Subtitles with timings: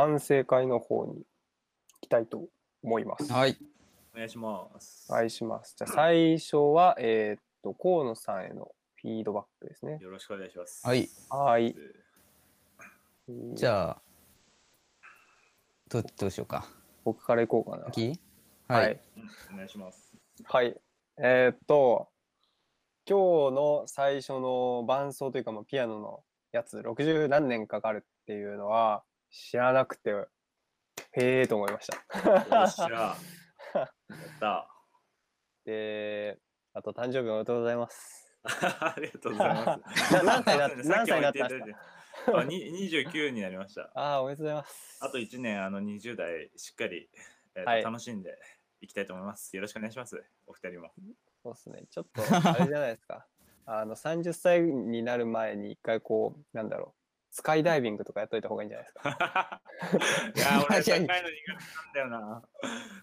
[0.00, 1.24] 反省会の方に行
[2.00, 2.48] きたいと
[2.82, 3.30] 思います。
[3.30, 3.58] はい。
[4.14, 5.06] お願いします。
[5.10, 5.74] お願いします。
[5.76, 9.98] じゃあ最初は、えーっと、河野さんへのフィードバックですね。
[10.00, 10.86] よろしくお願いします。
[10.86, 11.10] はい。
[11.28, 11.76] はい。
[13.52, 14.02] じゃあ、
[15.90, 16.66] どどうしようか。
[17.04, 17.92] 僕から行こうかな。
[17.94, 18.18] いい
[18.68, 19.00] ははい
[19.52, 20.14] お願いします。
[20.44, 20.74] はい。
[21.18, 22.08] えーっと、
[23.06, 26.20] 今日の最初の伴奏というか、まあ、ピアノの
[26.52, 30.10] やつ、60何年かかるっていうのは知らなくて、
[31.12, 32.56] へえと思いました。
[32.58, 32.88] よっしゃ。
[33.74, 33.88] やっ
[34.40, 34.68] た。
[35.64, 36.38] で、
[36.72, 38.36] あと誕生日おめでとうございます。
[38.44, 40.14] ありがとうございます。
[40.14, 41.64] な 何歳ださっきも何歳になったん言ですか？
[41.64, 41.76] ていただいて
[42.38, 43.90] あに ?29 になりました。
[43.94, 44.98] ああ、おめでとうございます。
[45.00, 47.08] あと1年、あの20代しっかり、
[47.54, 48.38] えーとはい楽しんで
[48.80, 49.54] いきたいと思います。
[49.54, 50.24] よろしくお願いします。
[50.46, 50.92] お二人も。
[51.42, 51.84] そうですね。
[51.90, 53.26] ちょっと、あれじゃないですか。
[53.66, 56.99] あの、30歳になる前に一回こう、なんだろう、
[57.30, 59.62] スカイダイビングとかやっといた方がいいんじゃないですか。
[60.34, 61.58] いや、俺、高いの苦手なん
[61.94, 62.42] だよな。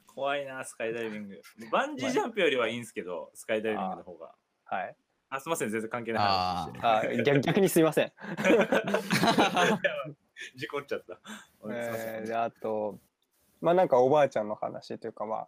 [0.08, 1.42] 怖いな、スカイダイビング。
[1.72, 4.36] バンジージャンプよりはいいんですけど、スカイダイビングの方が。
[4.66, 4.96] はい。
[5.30, 6.80] あ、すみません、全然関係ない話して。
[6.82, 8.12] あー逆逆にすいません。
[10.56, 11.20] 事故っちゃった。
[11.70, 13.00] えーであと、
[13.62, 15.48] まあなんかおばあちゃんの話というか、ま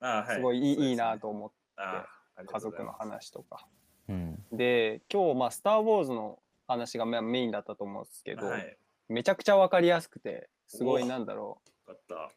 [0.00, 1.20] ああ、すごいいい,、いいなと。
[1.22, 3.66] と思って、家族の話とか。
[4.08, 4.44] うん。
[4.52, 8.76] で、今日、まあ、スター・ウォーズの話がまあメインだったと思うんですけど、はい。
[9.08, 11.90] めちゃくちゃわかりやすくて、すごいおなんだろう。
[11.90, 12.30] よかった。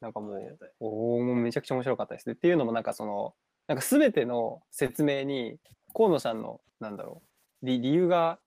[0.00, 2.32] なんかもうおお、もうめちゃくちゃ面白かったですね。
[2.32, 3.34] っていうのも、なんかその、
[3.68, 5.58] なんか全ての説明に、
[5.94, 7.22] 河野さんの、なんだろ
[7.62, 8.38] う、理理由が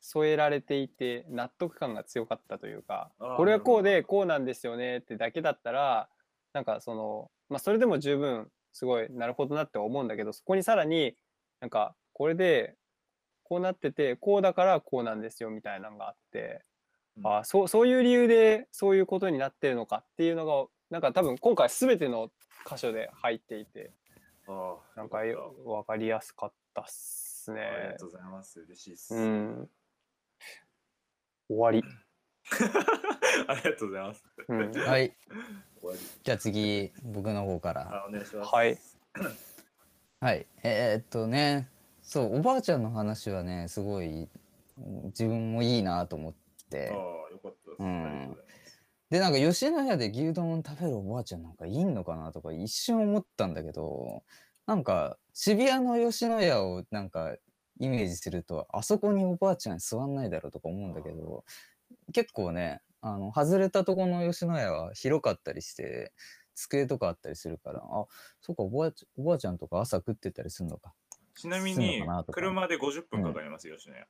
[0.00, 6.08] 添えられていて、納得感が強かったというかこれはこうで、こうなんですよねってだけだったら、
[6.52, 11.16] なんかその、まあ、それでも十分、すごい、なるほどなって思うんだけど、そこにさらに、
[11.60, 12.76] なんか、これで、
[13.50, 16.62] こうなってて、こうだからこうなんですよみたいなのがあって、
[17.16, 22.30] うんあそうそういう理由でそういうことになってるのかっていうのがなんか多分今回全ての
[22.64, 23.90] 箇所で入っていて
[24.46, 27.98] ああなんか分かりやすかったっすたありねが。
[27.98, 28.60] とうございます。
[28.60, 29.14] 嬉しいです。
[29.14, 29.68] うん。
[31.48, 31.82] 終わり。
[33.48, 34.24] ありがとうございます。
[34.48, 35.16] うん、はい。
[35.80, 35.98] 終わり。
[36.22, 38.04] じゃあ次、僕の方から。
[38.04, 38.54] あ、お願いします。
[38.54, 38.78] はい。
[40.20, 40.46] はい。
[40.62, 41.68] えーっとね、
[42.10, 44.28] そう、おばあちゃんの話はね、すごい、
[45.10, 46.88] 自分もいいなと思っああ、て。
[46.88, 47.78] よかったです。
[47.78, 48.36] うん。
[49.10, 54.24] で、なんか吉野家で牛丼食べるおばあちゃんなんかいんのかなとか一瞬思ったんだけど、
[54.66, 57.36] なんか渋谷の吉野家をなんか
[57.78, 61.44] イメージすると、あそこにおばあちゃん座んないだろうとか思うんだけど、
[62.12, 66.12] 結構ね、あの、外れたとこの吉野家は広かったりして、
[66.56, 68.06] 机とかあったりするから、あ、
[68.40, 70.92] そっか、おばあちおばあちゃんとか朝食ってたりするのか。
[71.34, 74.06] ちなみに車で50分かかりますよ、吉野家。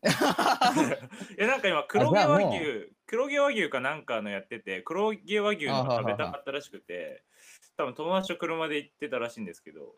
[0.00, 7.24] いやなんか今 黒毛和牛黒毛和牛かなんかのやってて黒毛和牛の食べたかったらしくて
[7.76, 9.96] 多分友達と車で行ってたらしいんですけど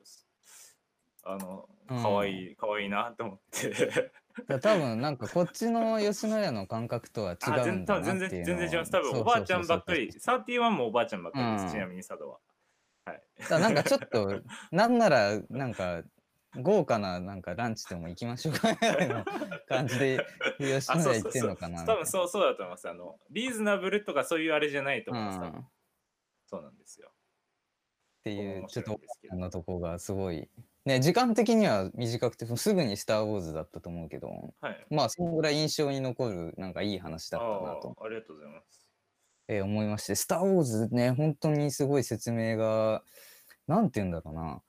[1.24, 2.02] あのうん。
[2.02, 4.12] 可愛い可愛いなと思って。
[4.46, 8.92] だ多分なんかこっちの吉野家の感覚とは違あうんだな全っていう全然全然違います。
[8.92, 10.12] 多分おばあちゃんばっかり。
[10.12, 11.70] そうそう31もおばあちゃんばっかりです、うん。
[11.72, 12.38] ちなみに佐渡は。
[13.04, 13.22] はい。
[13.60, 14.40] なんかちょっと
[14.70, 16.02] なんならなんか
[16.56, 18.70] 豪華ななんかランチでも行きましょうか。
[18.72, 19.24] みたいな
[19.68, 20.26] 感じで
[20.58, 25.68] 吉あ野家行ってんのかな多分そうそうだと思いますあのリーズナブルとかそういうあれじゃないとう思います、多分ん、っ
[26.46, 27.12] そうなんですよ。
[28.24, 29.00] ていう面ちょっと
[29.30, 30.48] あのとこがすごい。
[30.86, 34.54] ね時間的には短くてすぐに「スター・ウォーズ」だったと思うけど。
[34.60, 34.86] はい。
[34.90, 37.96] まあそのぐらい印象に残るなんかいい話だったなと。
[38.02, 38.90] ありがとうございます。
[39.48, 43.02] えー思いまして、スター・ウォーズね、本当にすごい説明が、
[43.66, 44.62] なんて言うんだろうな。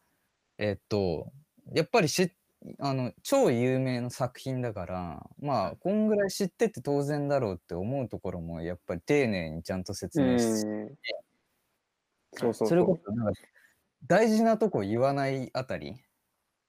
[0.58, 1.32] えーっと、
[1.74, 2.32] やっぱりし
[2.80, 10.98] あの超有名な作品だから、まあ、こんぐらい知ってて当然だろうって思うところも、やっぱり丁寧にちゃんと説う明して、ん。
[12.34, 13.40] そうそうそれそこそなんか
[14.06, 15.96] 大事なとこ言わないあたり、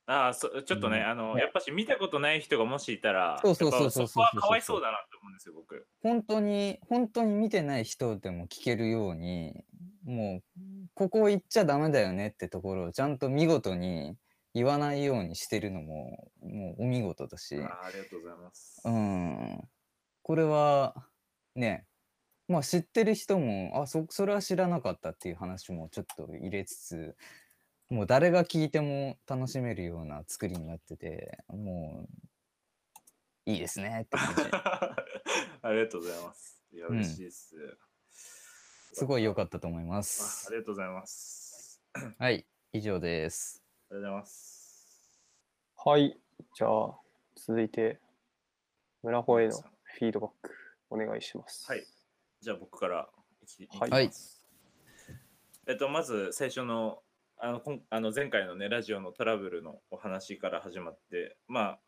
[0.06, 1.06] ああ、そちょっとね、うん。
[1.06, 1.42] あの、ね。
[1.42, 5.86] やっぱし見たことない人がもしいたら、そうそうそうそうそこはかわいそうだなって思うんですよ、僕。
[6.02, 9.64] 本当に、本当に見てない人でも聞けるように、
[10.04, 10.60] もう、
[10.94, 14.16] ここ行っちゃダメだよねってところをちゃんと見事に
[14.54, 18.82] 言わないようにしてるのも、もうお見事だし、ああありがとうございます。
[18.84, 19.68] うん。
[20.22, 20.94] これは、
[21.54, 21.86] ね、
[22.48, 27.16] まあ知ってる人も、あ、そ、それは知らなかったっていう話もちょっと入れつつ、
[27.90, 32.06] もう誰が聞いても楽しめるような作りになってて、も
[33.46, 34.42] う、いいですねって感じ。
[35.62, 36.62] ありがとうございます。
[36.72, 37.54] いや、うん嬉しいです。
[38.94, 40.50] すごい良かったと思いまあすあ。
[40.50, 41.82] りがとうございます。
[42.18, 43.61] はい、以上です。
[43.92, 45.20] ありがとうございます。
[45.84, 46.18] はい。
[46.56, 46.94] じゃあ、
[47.36, 48.00] 続いて、
[49.02, 50.50] 村穂へのフィードバック、
[50.88, 51.66] お願いします。
[51.70, 51.84] はい。
[52.40, 53.06] じゃあ僕から
[53.42, 54.10] いきいきはい。
[55.66, 57.00] えっと、まず最初の
[57.36, 61.78] あのこんあの前回のね、ラジオのトラブルのお話から始まって、まあ、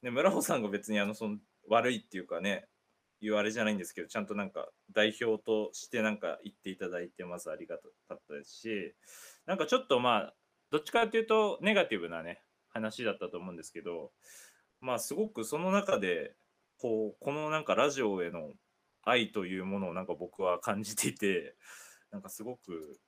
[0.00, 1.36] ね、村穂さんが別にあのその
[1.68, 2.64] 悪いっていうかね、
[3.20, 8.94] いうあれじゃないんですけど、ちゃんとなんか代表としてなんか言っていただいて、まずありがたかったですし、
[9.44, 10.34] なんかちょっとまあ、
[10.72, 14.10] どっちかっていうとネガティブなね、話だったと思うんですけど、
[14.80, 16.34] まあすごくその中で、
[16.78, 18.54] こう、このなんかラジオへの
[19.02, 21.54] 愛というものをなんか僕は感じていて、
[22.10, 22.98] なんかすごく、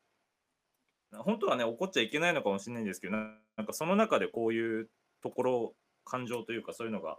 [1.10, 3.22] 本当はね、怒っちゃいけないのかもしれないんですけど、な
[3.62, 4.90] んかその中でこういう
[5.22, 5.74] ところ、
[6.04, 7.18] 感情というかそういうのが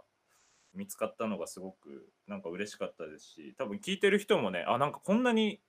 [0.72, 5.60] 見つかったのがすごくなんか嬉しかったですし、多分聞いてる人もね、あ、なんかこんなに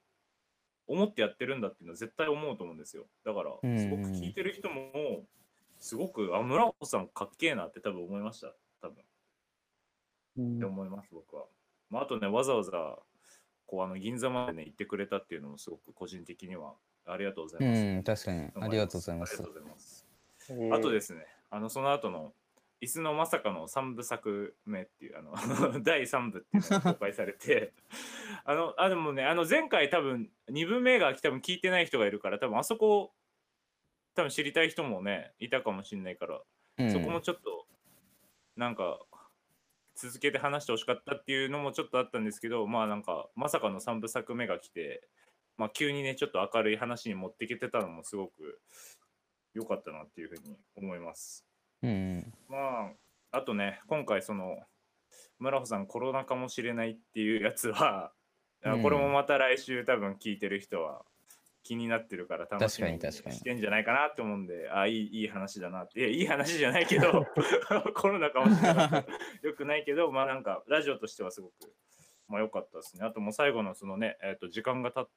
[0.88, 3.06] 思ってやってるんだっていうのは絶対思うと思うんですよ。
[3.26, 5.26] だから、うんすごく聞いてる人も、
[5.80, 8.54] すごく、あ、村尾さんかっけえなって多分思いました。
[8.82, 10.56] 多分。
[10.56, 11.46] って思います、僕は。
[11.90, 12.72] まあ、あとね、わざわざ、
[13.66, 16.76] こう、あの、銀座までね、行ってくれたっていうのもすごく個人的には
[17.06, 17.82] ありがとうございます。
[17.82, 18.52] うん、確かに。
[18.56, 19.52] ありがとうございますありがと。
[19.52, 20.08] うございます。
[20.74, 22.34] あとですね、あの、その後の、
[22.82, 25.34] 椅子のまさかの3部作目っていう、あの、
[25.82, 27.74] 第3部っていうのが公開されて、
[28.46, 33.14] あの、あ、でもね、あの、前回多分、2部目が多分聞いてない人がいるから、多分あそこ、
[34.14, 36.42] 多分知りたい人もね、いたかもしれないから、
[36.80, 37.68] うんそこもちょっと、
[38.56, 39.00] なんか、
[39.96, 45.08] 続けて話してほしかったっていうのもちょっとあったんですけど、まあなんか、まさかの3部作目が来て、
[45.58, 48.62] まあ急にね、ちょっと明るい話に持っていけてたのもすごく
[49.56, 51.47] 良かったなっていうふうに思います。
[51.84, 52.34] うん。
[52.50, 52.92] ま
[53.32, 54.58] あ、あとね、今回その、
[55.40, 58.12] 村穂さんコロナかもしれないっていうやつは、
[58.64, 61.06] あうんこれもまた来週多分聞いてる人は
[61.68, 66.00] 気になってるから楽しみにしてんじゃないかなって思うんで、あいいいい話だなって。
[66.00, 67.26] いや、いい話じゃないけど、
[67.94, 69.06] コロナかもしれな
[69.42, 69.46] い。
[69.46, 71.54] よくないけど、まあなんか、ラジオとしてはすごく、
[72.30, 73.06] まあ良かったですね。
[73.06, 75.10] あともう最後のそのね、えっ、と、時間が経っ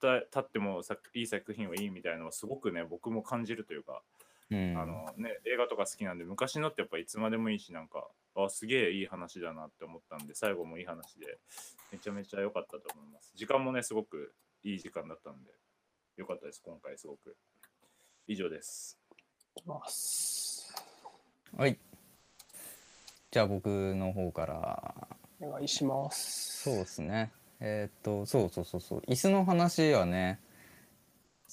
[0.00, 4.02] た、経ってもさいい作品はいいみたいなのはすごくね、僕も感じるというか、
[4.52, 4.78] うん。
[4.78, 11.38] あのね、映画とか好きなんで、昔のってやっぱいつまでもいいし、なんか、あ、すげえいい話だなって思ったんで、最後もいい話で、
[11.90, 13.32] めちゃめちゃ良かったと思います。
[13.34, 15.50] 時間もね、すごくいい時間だったんで、
[16.16, 17.36] 良かったです、今回すごく。
[18.26, 18.98] 以上です。
[19.66, 20.74] ます。
[21.56, 21.78] はい。
[23.30, 25.08] じゃあ僕の方から。
[25.40, 26.62] お願いします。
[26.64, 27.32] そうですね。
[27.60, 29.00] えーっと、そうそうそうそう。
[29.08, 30.40] 椅子の話はね、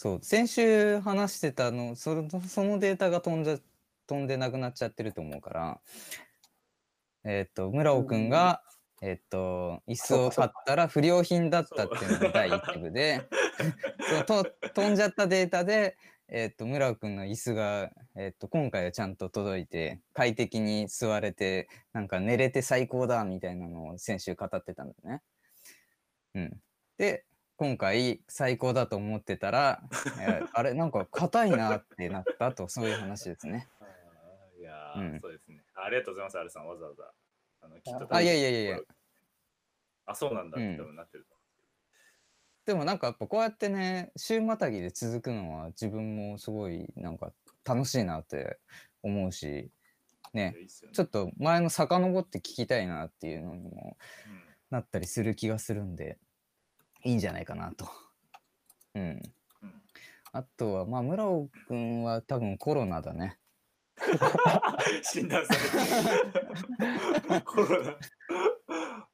[0.01, 3.57] そう、先週話してたの、そのそのデータが飛んじゃ、
[4.07, 5.81] 飛んでなくなっちゃってると思うから、
[7.25, 8.63] えーっと、村尾くんが、
[9.01, 13.27] えーっと、椅子を買ったら不良品だったっていうのが第一部で、
[14.25, 15.97] そうと飛んじゃったデータで、
[16.29, 25.21] えーっと、村尾くんの椅子が、えーっと、今回はちゃんと届いて、快適に座れて、なんか寝れて最高だみたいなのを先週語ってたんだね。
[26.35, 26.61] うん。
[26.97, 27.25] で、
[27.59, 29.83] 今回最高だと思ってたら、
[30.21, 33.67] えー あれなんか硬いなってなったと、そういう話ですね。
[34.57, 35.61] いやー、うんそうですね。
[35.73, 37.13] ありがとうございます、アルさん、わざわざ。
[37.59, 38.79] あのきっとあいやいやいやいや。
[40.05, 41.35] あ、そうなんだってうん多分なってると。
[42.63, 47.33] でもなんかやっぱこうやってね、週またぎで続くのは自分もすごいなんか
[47.65, 48.57] 楽しいなって
[49.03, 49.69] 思うし、
[50.31, 53.97] ね、いいっすよねちょっと前の遡って聞きたいなっていうのにも
[54.27, 56.17] うんなったりする気がするんで、
[57.03, 57.89] いいんじゃないかなと。
[58.95, 59.03] うん。
[59.03, 59.21] うん
[60.31, 63.39] あとは、まあ、村尾くんは多分コロナだね。
[65.01, 65.59] 診断され
[67.39, 67.97] てコロナ。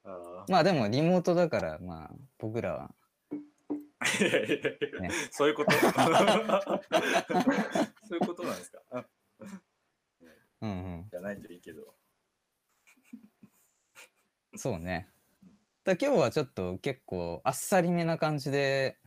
[0.03, 2.93] あまあでもリモートだから、まあ僕らは。
[4.99, 5.71] ねそういうこと？
[5.79, 5.87] そ
[8.11, 8.81] ういうことなんですか？
[8.91, 9.05] あ
[10.61, 10.73] うんう
[11.05, 11.07] ん。
[11.09, 11.95] じゃないといいけど。
[14.57, 15.09] そうね。
[15.85, 18.97] だ今日はちょっと結構あっさりめな感じで、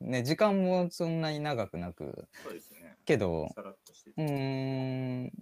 [0.00, 2.96] ね、時間もそんなに長くなく、そうですね。
[3.04, 4.22] けど、さらっとしてうて。
[4.22, 5.32] ーん、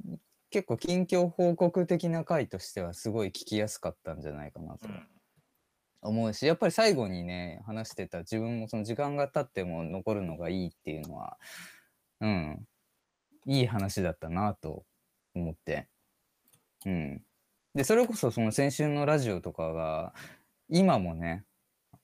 [0.49, 5.09] 結構近況報告的な回としてはすごい聞きやすかったんじゃないかなとうん
[6.01, 11.37] 思うし、やっぱり最後にね、話してた自分もその時間が経っても残るのがいいっていうのは、
[12.21, 12.67] うん、
[13.47, 14.85] いい話だったなと
[15.35, 15.89] 思って。
[16.87, 17.23] うん。
[17.75, 20.15] で、それこそその先週のラジオとかが、
[20.69, 21.45] 今もね、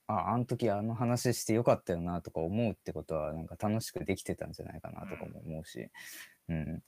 [0.07, 5.89] あ、あの時あの話してよかったよなとか思うってことは、なんか楽しくできてたんじゃないかなとかも思うし、
[6.49, 6.83] うん。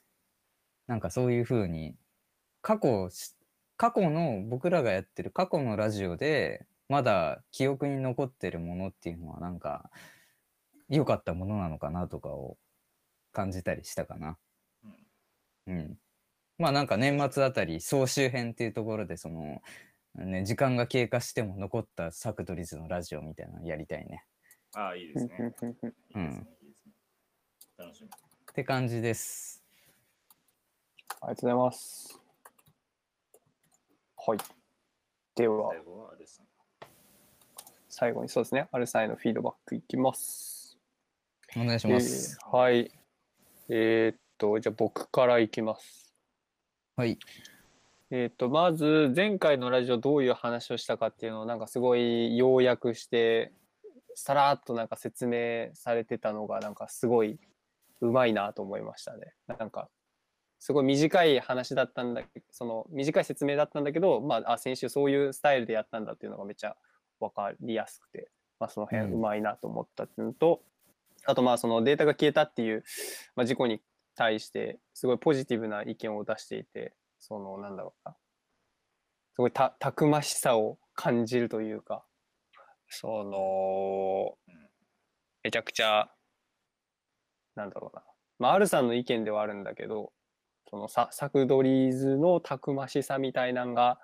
[0.88, 1.96] なんかそういうふうに、
[2.62, 3.36] 過去し、
[3.78, 9.90] 過去の僕らがやってる過去のラジオで、まだ記憶に残ってるものっていうのはなんか
[10.90, 12.58] 良かったものなのかなとかを
[13.32, 14.38] 感じたりしたかな。
[15.68, 16.00] うんうん。
[16.58, 19.62] まあなんか年末あたり総集編っていうところでその
[20.16, 24.24] ね、時間が経過しても残ったサクドリズのラジオみたいなのやりたいね。
[24.74, 25.54] ああ、いいですね。
[26.16, 26.48] うんね。
[27.78, 28.08] 楽しみ。
[28.08, 28.12] っ
[28.54, 29.62] て感じです。
[31.22, 32.22] ありがとうございます。
[34.18, 34.38] はい。
[35.36, 36.48] では、最後はあれですね。
[37.90, 40.78] 最後にそうですね、アルさんへのフィードバックいきます。
[41.58, 42.38] お願いします。
[42.42, 42.92] えーはい。
[43.70, 46.14] えーっと、じゃあ僕からいきます。
[46.96, 47.18] はい。
[48.12, 53.52] えーっと、まず、前回のラジオどういう話をしたかっていうのを、なんかすごい要約して、
[54.14, 57.40] さらっとなんか説明されてたのが、なんかすごい
[58.02, 59.34] うまいなと思いましたね。
[59.48, 59.90] なんか、
[60.60, 66.76] すごい短い話だったんだけど、その短い説明だったんだけど、まあ、あ先週そういうスタイルでやったんだっていうのがめっちゃ
[67.20, 70.62] 分かりやすくて、まあ、その辺うんうまいなと思ったっていうのと、
[71.26, 72.84] あとまあそのデータが消えたっていう、
[73.36, 73.82] まあ、事故に
[74.16, 76.94] 対してすごいポジティブな意見を出していて
[77.28, 78.16] そのなんだろうな。
[79.34, 82.06] すごいたたくましさを感じるというか。
[82.88, 84.70] そのうん
[85.44, 86.12] めちゃくちゃ
[87.56, 88.04] なんだろうな。
[88.38, 90.14] まあアルさんの意見ではあるんだけど
[90.70, 94.00] そのササクドリーズのたくましさみたいなんが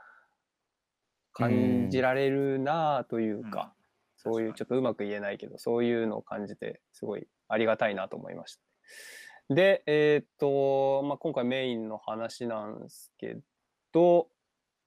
[1.34, 3.74] 感じられるなあというか、
[4.18, 8.62] そういうちょっとうまく言えないけど、そういうのを感じて、すごいありがたいなと思いました。
[9.54, 13.38] で、えーっと、まあ、今回メインの話なんですけ
[13.92, 14.30] ど、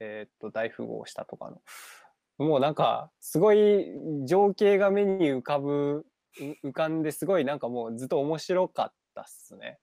[0.00, 3.87] えーっと、大富豪したとかの、もうなんか、すごい
[4.26, 6.06] 情景が目に浮かぶ、
[6.40, 9.78] う浮かんですごいなんかもうずっと面白かったっすね。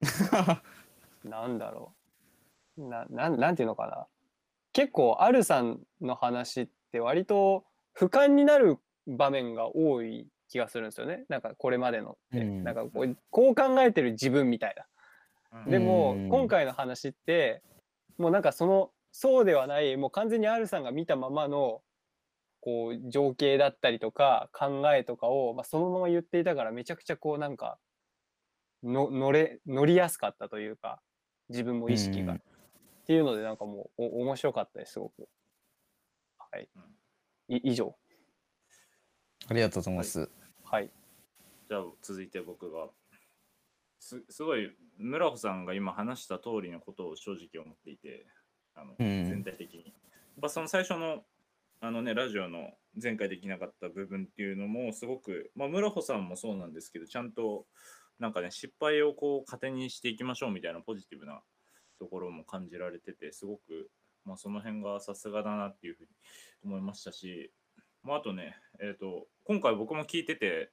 [1.24, 1.94] なんだろ
[2.76, 2.88] う。
[2.88, 4.06] な、なん、なんていうのかな。
[4.72, 7.64] 結構、アルさんの話って割と
[7.96, 11.24] 俯瞰になる場面が多い気がするんですよね。
[11.28, 12.38] なんかこれまでのって。
[12.40, 14.84] うんなんかこう、こう考えてる自分みたいな。
[15.64, 17.62] うんでもうん今回の話って
[18.18, 21.82] もうなんかそのそうではないもう完全に R さんが見たままの
[22.60, 27.78] こう情景だったりとか考えとかを、まあ、そのまま言っていたからめちゃくちゃこうなんか
[28.84, 31.00] の乗れ乗りやすかったというか
[31.48, 32.42] 自分も意識が、うん
[33.10, 35.28] っていうのでなんかもうお面白かったですすごく。
[36.38, 36.68] はい、
[37.48, 37.96] い以上
[39.48, 40.20] ありがとうございます。
[40.20, 40.39] はい
[41.68, 42.88] じゃあ続いて僕が。
[44.02, 48.24] すすごい村穂さんが今話した通りのことを正直思っていて
[48.74, 49.26] あの、うん。
[49.26, 49.84] 全体的に。
[49.84, 49.92] やっ
[50.40, 51.22] ぱその最初の
[51.82, 52.70] あのねラジオの
[53.02, 57.66] 前回できなかった部分っていうのもすごく、まあ、村穂さんもそうなんですけどちゃんと
[58.18, 61.40] なんかね失敗をこう糧にしていきましょうみたいなポジティブな
[61.98, 63.90] ところも感じられててすごく、
[64.26, 66.08] まあ、その辺がさすがだなっていうふうに
[66.64, 67.50] 思いましたし、
[68.04, 70.70] まあ、あとね、えー、と今回僕も聞いてて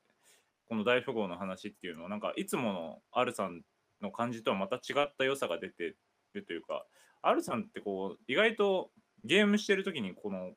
[0.69, 3.61] この大富豪の話っていうのはなんかいつもの R さん
[4.01, 5.95] の感じとはまた違った良さが出て
[6.33, 6.85] るというか
[7.21, 8.91] R さんってこう意外と
[9.23, 10.51] ゲームしてる時にこの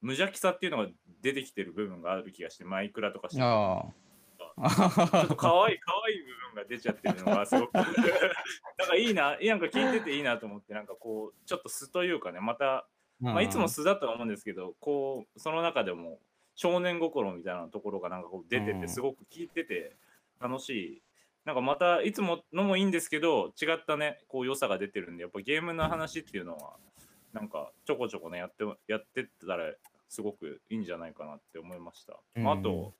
[0.00, 0.88] 無邪気さっていうのが
[1.22, 3.84] 出てきてる部分がある気がしてマイクラとかしててあ
[4.56, 12.86] ちょっと可愛い可愛い部分が出ちゃってるのがすごく なんかいいななんか聞いてていいなと思ってなんかこうちょっと素というかねまたあ。
[13.22, 16.18] まあ、いつも素だとは思うんですけどこうその中でも
[16.54, 19.96] 少年心みたいなところがなんかこう出てうんてすごく聞いてて
[20.40, 21.02] 楽しい。
[21.44, 26.74] なんかまたいつものもいいんですけど違ったねこう良さが出てるんでやっぱゲームの話っていうのは
[27.32, 29.72] なんかちょこちょこねやってやってったら
[30.08, 32.92] すごくいいんじゃないかなって思いました、うんと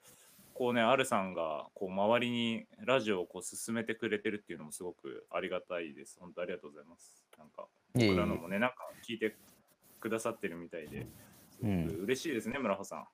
[0.54, 6.18] こうね、アルさんがこう周りにラジオをこう進めてくれてるっていうのもすごくありがたいです。
[6.20, 7.24] 本当ありがとうございます。
[7.38, 8.76] なんか僕らのもね、なんか
[9.08, 9.34] 聞いて
[10.02, 11.06] くださってるみたいで、
[11.50, 13.06] すごく嬉しいですね、村穂さん。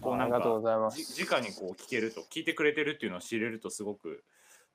[0.00, 1.14] こうなんありがとうごかざいます。
[1.14, 4.24] じ直にこう聞けると、聞いてくれてるっていうのを知れるとすごく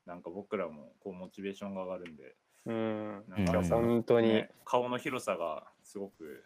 [0.06, 6.44] なんか僕らもこうモチベーションが上がるんで、うん、なんかうん本当に、ね顔の広さがすごく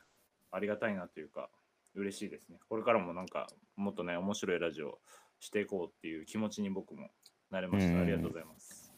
[0.51, 1.49] ありがたいなというか
[1.95, 2.57] 嬉しいですね。
[2.69, 4.99] これからもなんかもっとね面白いラジオ
[5.39, 7.09] していこうっていう気持ちに僕も
[7.51, 7.93] なれました。
[7.93, 8.93] うんありがとうございます。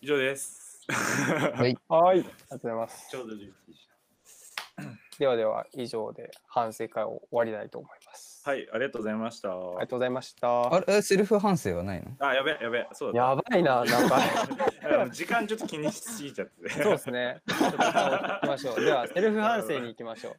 [0.00, 0.61] 以上です。
[0.88, 1.78] はい。
[1.88, 3.10] はい、ありがとうございます。
[3.10, 3.92] ちょうど11時。
[5.18, 8.42] ではでは、以上で反省会を終わりたいと思います。
[8.44, 9.50] はい、ありがとうございました。
[9.50, 10.74] ありがとうございました。
[10.74, 12.10] あれ、セルフ反省はないの？
[12.18, 14.18] あ、やべやべ、そうだやばいな、なんか。
[15.12, 16.70] 時間ちょっと気にしすぎちゃって。
[16.70, 17.40] そうですね。
[17.46, 18.84] ちょっと行きましょう。
[18.84, 20.30] では、セルフ反省に行きましょ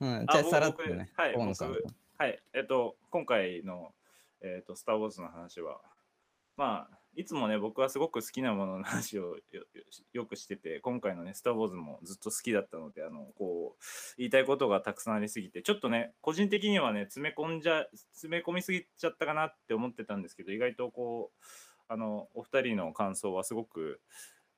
[0.00, 0.06] う。
[0.06, 3.94] うん、あじゃあさらっと僕ね、はいはい、えっと、今回の、
[4.42, 5.80] えっと、スター・ウォーズの話は、
[6.56, 9.36] まあ、いつもね、僕はすごく好きなものの話を
[10.12, 13.82] よくしてて、今回のね、スター・ウォーズもずっと好きだったので、あの、こう、
[14.16, 21.44] 言いたいことがたくさんありすぎて、ちょっとね、個人的にはね、詰め込んじゃ、詰め込みすぎちゃったかなって思ってたんですけど、意外とこう、
[21.88, 24.00] あの、お二人の感想はすごく、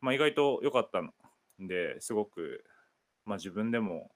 [0.00, 1.12] まあ、意外と良かったの
[1.58, 2.64] で、すごく、
[3.24, 4.10] まあ、自分でも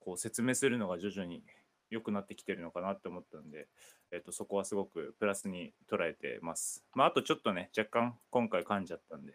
[0.00, 1.42] こう説明するのが徐々に
[1.90, 3.68] 良くなってきてるのかなって思ったんで、
[4.14, 6.84] えっとそこはすごくプラスに捉えてます。
[6.94, 9.32] まあ、あとちょっとね、若干今回噛んじゃったんで、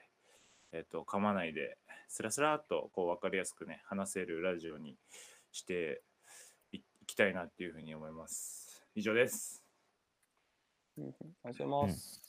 [0.71, 4.95] えっと噛まないで、スラスラっとこう分かりやすくね、話せるラジオに
[5.51, 6.01] して
[6.71, 8.85] いいきたいなっていうふうに思います。
[8.95, 9.65] 以上です。
[10.97, 11.13] ありが
[11.53, 12.21] とうございます。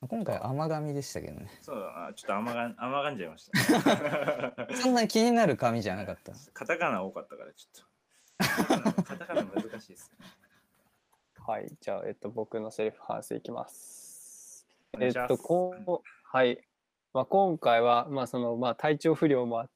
[0.00, 1.50] 今回甘噛みでしたけどね。
[1.60, 4.66] そうだな、ちょっと甘が甘がんじゃいました。
[4.76, 6.32] そんな気になる紙じゃなかった。
[6.52, 7.88] カタカナ多かったから、ちょっと。
[9.08, 10.26] カタカナ難しいですね。
[11.46, 14.66] はい、じゃあ、えっと、僕のセリフ反省いきます。
[14.92, 16.60] ますえっと、こう、はい。
[17.14, 19.70] まあ、今回は、まあ、その、まあ、体調不良もあっ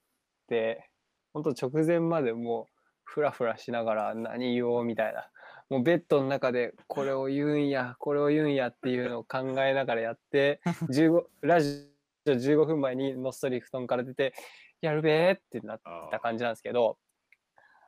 [0.49, 0.91] て、
[1.33, 2.73] 本当直前までもう、
[3.05, 5.27] ふらふらしながら何言おうみたいな。
[5.71, 10.61] もうベッドの中でこれを言うんや、これを言うんやっていうのを考えながらやって、
[10.93, 11.89] 15ラジ
[12.27, 14.35] オ15分前にのっそり布団から出て、
[14.83, 16.99] やるべーってなっあた感じなんですけど、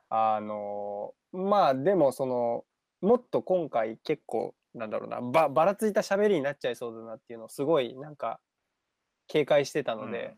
[0.09, 2.63] あのまあでもその
[3.01, 8.39] もっと今回結構なんだろうなばばらついた喋りになっちゃいそうだなっていうのをすごいなんか
[9.27, 10.35] 警戒してたので、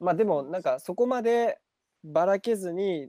[0.00, 1.58] まあでもなんかそこまで
[2.04, 3.08] ばらけずに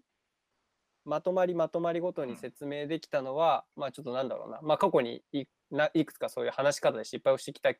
[1.06, 4.60] まとまりまとまりごとに説明できたのは、まあちょっとなんだろうな。
[4.62, 7.74] まあ過去にいないくつかそういう話し方で失敗をしてきた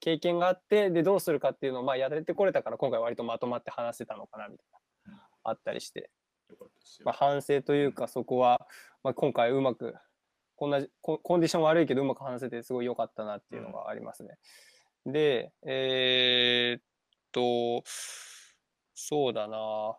[0.00, 4.66] 経験があってでどうするかっていうのをまあやれてこれたから今回割とまとまって話せたのかなみたい
[5.12, 6.10] なあったりして
[7.04, 8.66] まあ、反省というかそこは、
[9.02, 9.94] まあ、今回うまく
[10.56, 14.38] こんなココンディション悪いけどうまく話せてすごい良かったなっていうのがありますね。
[15.06, 16.82] でえーっ
[17.32, 17.82] と
[18.94, 19.96] そうだな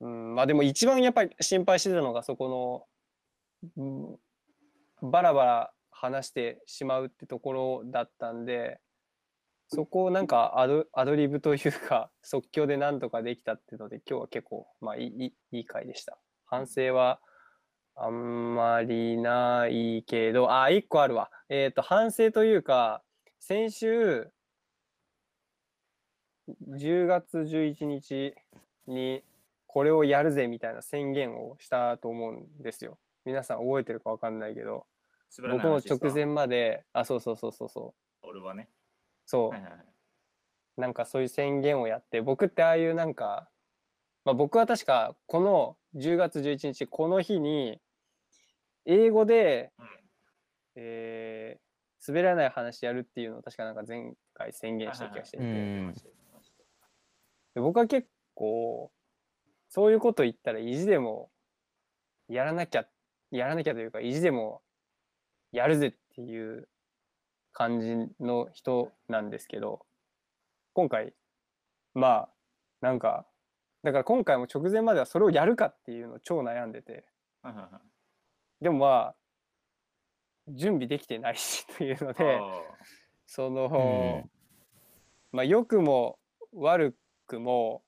[0.00, 2.88] うんまあでも一番やっぱり心配してたのがそこ
[3.76, 4.16] の、
[5.02, 8.80] うん、バラバラ話してしまうってところだったんで
[9.68, 16.18] そこをなんかアドアドリブというか 即興でなんとかできたっていうので今日は結構まあいいいい回でした。
[16.46, 17.20] 反省は
[17.96, 21.30] あんまりないけどあ一個あるわ。
[21.48, 23.02] えっ、と反省というか
[23.38, 24.30] 先週
[26.68, 28.34] 10月11日
[28.86, 29.22] に
[29.66, 32.98] これをやるぜみたいな宣言をしたと思うんですよ。
[33.24, 34.86] 皆さん覚えてるかわかんないけど
[35.50, 38.68] 僕も直前まであそうそうそうそうそう俺はね。
[39.26, 39.84] そう、はいはいはい。
[40.76, 43.48] なんかそういう宣言をやって僕ってああいうなんか、
[44.24, 47.80] まあ、僕は確かこの10月11日この日に
[48.86, 49.86] 英語で、うん。
[50.76, 51.64] えー
[52.06, 55.94] 滑らない話やるっていうのを確かなんか前回宣言した気がしていて、はいはい
[57.54, 58.90] で僕は結構
[59.68, 61.30] そういうこと言ったら意地でも
[62.28, 62.84] やらなきゃ
[63.30, 64.60] やらなきゃというか意地でも
[65.52, 66.68] やるぜっていう
[67.54, 69.80] 感じの人なんですけど
[70.74, 71.14] 今回
[71.94, 72.28] まあ
[72.82, 73.26] なんか
[73.82, 77.04] だから今回も直前まではそれをやるかっていうのを超悩んでて
[78.60, 79.14] でもまあ
[80.48, 82.40] 準備できてないしというので
[83.26, 84.24] その、
[85.32, 86.18] まあ良くも
[86.52, 87.82] 悪くも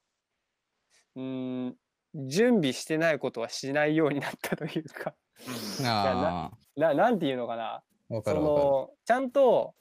[1.17, 1.77] うーん
[2.15, 5.15] 準備してないことはしないようになったというか。
[5.81, 5.87] うん。
[5.87, 8.71] あななんていうのかなあ、わそかるわかる。
[8.71, 9.75] のちゃんと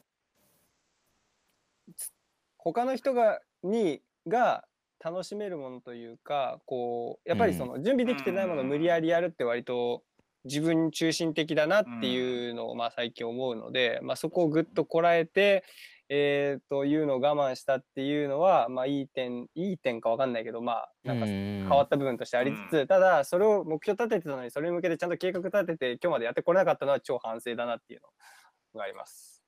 [1.96, 2.12] つ
[2.58, 4.66] 他の人がにが
[5.04, 10.04] 楽しめるものというかこうやっぱりその準備できてないものを無理やりやるって割と
[10.46, 15.64] 自分中心的だなっていうのをまあ最近思うので、まあ、そこをぐっとこらえて、
[16.10, 29.42] えー、というのを我慢したっていうのはまあいい点いい点か分かんないけどまあなんか変変わった部分としてありつつ、ただそれを目標立ててたのにそれに向けてちゃんと計画立てて今日までやってこれなかったのは超反省だなっていうのがあります。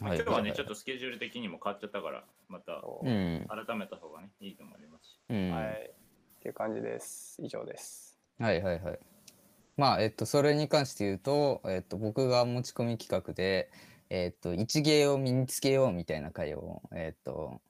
[0.00, 2.82] 今日はね、ちょっとスケジュール的にも変わっちゃったから、また。
[2.82, 5.20] 改めた方がね、いいと思いますし。
[5.28, 5.50] うん。
[5.50, 5.94] は、はい
[6.42, 7.40] っていう感じです。
[7.40, 8.18] 以上です。
[8.40, 8.98] いはいはい。
[9.76, 13.70] まあ、えっと、それに関して言うと、えっと、僕が持ち込み企画で、
[14.14, 17.62] えっと、一芸を身につけようみたいな回を、えっと、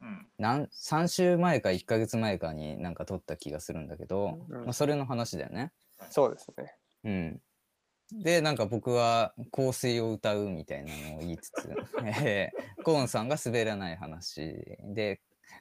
[0.00, 0.28] うん。
[0.38, 5.72] なん3週前か1ヶ月前かになんか撮った気がするんだけど、うんまあ、それの話だよね。
[6.10, 6.76] そうですね。
[7.02, 8.22] うん。
[8.22, 11.68] で、なんか僕は香水を歌うみたいなのを言いつつ、
[12.06, 14.54] えーコーンさんが滑らない話
[14.94, 15.20] で、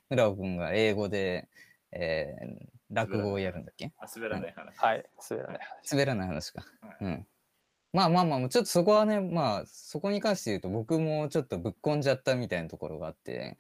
[0.10, 1.50] 村尾くんが英語で、
[1.92, 3.92] えー落語をやるんだっけ？
[3.98, 4.78] あ、滑らない話。
[4.78, 5.06] はい。
[5.30, 5.92] 滑らない話。
[5.94, 6.62] 滑らない話か。
[6.82, 7.28] はいうん。
[7.94, 13.58] まあまあまあ、ちょっとそこはね、まあ、そこに関して言うと僕もちょっとぶっこんじゃったみたいなところがあって、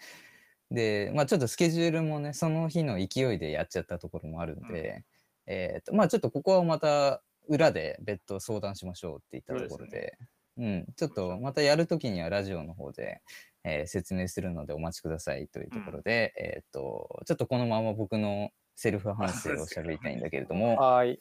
[0.72, 5.04] で、まあちょっとスケジュールもね、その日の勢いでやっちゃったところもあるんで、
[5.46, 10.18] えっと、まあちょっとここはまた裏で別途相談しましょうって言ったところそうでで、
[10.58, 13.22] うん、ちょっとまたやるときにはラジオの方で、
[13.64, 21.20] えー説明するのでお待ちくださいというところで、えっ、と、ちょっとこのまま僕のセルフ反省を喋りたいんだけれども、はーい。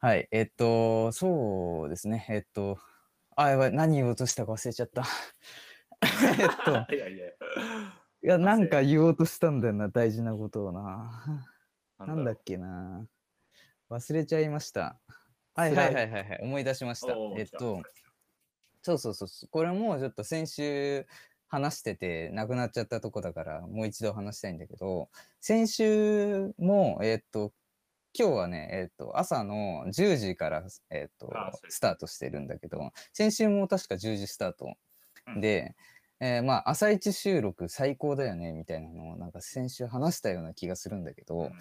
[0.00, 2.78] はい、えっと、そうですね、えっと、
[3.34, 5.04] あ、やばい、何言おうとしたか忘れちゃった。
[6.38, 7.28] えっと、いやいや。
[7.28, 7.32] い
[8.22, 11.46] や、なんか言おうとしたんだよな、大事なことをな。
[11.98, 13.08] なんだっけな。
[13.90, 15.00] 忘れちゃいました。
[15.54, 17.34] はいはいはいはいはい、思い出しましたお。
[17.36, 17.82] ー来たえっと、
[18.82, 21.06] そうそうそうそう、これもちょっと先週
[21.48, 27.52] 話しててなくなっちゃったとこだから、もう一度話したいんだけど、先週も、えっと、
[28.18, 34.74] 今日はね、えっと、朝の10時から、えっとあそうで、すスタートしてるんだけど、先週も確か10時スタート。
[35.28, 35.40] うん。
[35.40, 35.76] で、
[36.20, 41.52] えーまあ、朝一収録最高だよね、みたいなのを、なんか先週話したような気がするんだけど、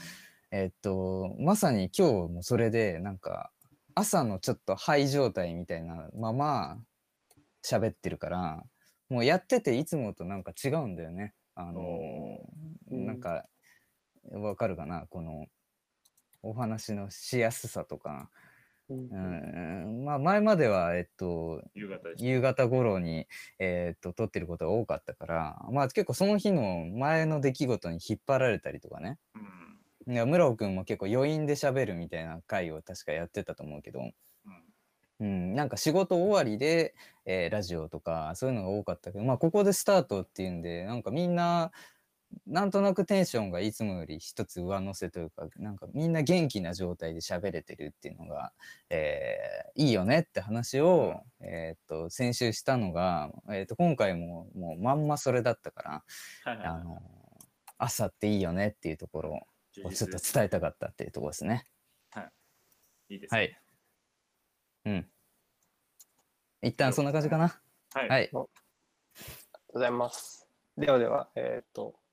[0.50, 3.52] えっと、まさに今日もそれで、なんか、
[3.94, 6.80] 朝のちょっとハイ状態みたいなまま
[7.64, 8.64] 喋ってるから、
[9.10, 11.34] もうやってていつもとなんか違うんだよね。
[11.54, 12.40] あの
[12.90, 13.46] なんか、
[14.32, 15.06] わかるかな？
[15.10, 15.48] この、
[16.44, 18.30] お話のしやすさとか。
[18.90, 22.26] うんうん、まあ前までは、えっと、夕方でした。
[22.26, 23.28] 夕方頃に、
[23.60, 29.18] えっと、撮ってることが多かったから、まあ結構その日の前の出来事に引っ張られたりとかね。
[30.08, 30.14] うん。
[30.14, 34.64] いや村尾くんも結構余韻で喋るみたいな回を確かやってたと思うけど、うん。
[35.20, 36.96] うん、なんか仕事終わりで、
[37.26, 41.74] えーラジオとかそういうのが多かったけど、まあここでスタートっていうんで、なんかみんな、
[42.46, 48.52] なんとなくテンションがいつもより一つ上乗せというか、なんかみんな元気な状態で喋れてるっていうのが、
[48.90, 56.04] えーいいよねって話を、えーっと、先週したのが、えーっと、今回ももうまんまそれだったから、は
[56.46, 57.02] いはいはいあの、
[57.78, 59.34] 朝っていいよねっていうところ
[59.86, 61.66] をちょっと伝えたかったっていうところですね。
[63.10, 63.40] いいですね。
[63.40, 63.62] はい。
[64.86, 65.08] うん。
[66.62, 67.62] 一旦そんな感じかな。
[67.94, 68.10] はい。
[68.10, 68.20] はい。
[68.20, 68.50] ありがと
[69.70, 70.48] うございます。
[70.76, 72.07] ではでは、えーっと、本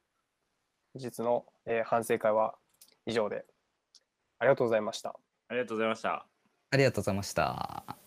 [0.95, 2.55] 日の、えー反省会は
[3.07, 3.45] 以上で、
[4.39, 5.15] ありがとうございました。
[5.49, 6.27] ありがとうございました。
[6.71, 8.04] ありがとうございました。